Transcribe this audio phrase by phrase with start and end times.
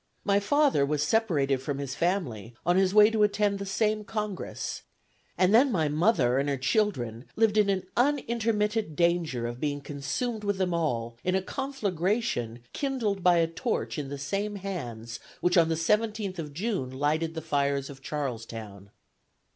[0.23, 4.81] My father was separated from his family on his way to attend the same congress,
[5.37, 10.57] and then my mother and her children lived in unintermitted danger of being consumed with
[10.57, 15.69] them all in a conflagration kindled by a torch in the same hands which on
[15.69, 18.89] the 17th of June lighted the fires of Charlestown."